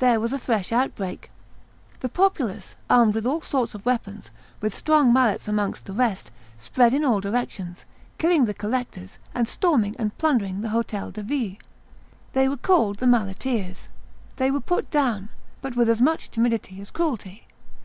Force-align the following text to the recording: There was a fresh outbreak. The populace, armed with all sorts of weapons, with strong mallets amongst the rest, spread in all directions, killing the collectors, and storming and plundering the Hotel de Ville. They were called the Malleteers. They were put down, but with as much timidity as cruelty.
There 0.00 0.18
was 0.18 0.32
a 0.32 0.38
fresh 0.40 0.72
outbreak. 0.72 1.30
The 2.00 2.08
populace, 2.08 2.74
armed 2.90 3.14
with 3.14 3.24
all 3.24 3.40
sorts 3.40 3.72
of 3.72 3.86
weapons, 3.86 4.32
with 4.60 4.74
strong 4.74 5.12
mallets 5.12 5.46
amongst 5.46 5.84
the 5.84 5.92
rest, 5.92 6.32
spread 6.58 6.92
in 6.92 7.04
all 7.04 7.20
directions, 7.20 7.84
killing 8.18 8.46
the 8.46 8.52
collectors, 8.52 9.16
and 9.32 9.46
storming 9.46 9.94
and 9.96 10.18
plundering 10.18 10.62
the 10.62 10.70
Hotel 10.70 11.12
de 11.12 11.22
Ville. 11.22 11.56
They 12.32 12.48
were 12.48 12.56
called 12.56 12.96
the 12.98 13.06
Malleteers. 13.06 13.86
They 14.38 14.50
were 14.50 14.58
put 14.60 14.90
down, 14.90 15.28
but 15.62 15.76
with 15.76 15.88
as 15.88 16.02
much 16.02 16.32
timidity 16.32 16.80
as 16.80 16.90
cruelty. 16.90 17.46